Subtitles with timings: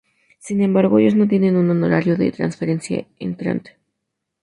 [0.39, 3.77] Sin embargo, ellos no tienen un honorario de transferencia entrante.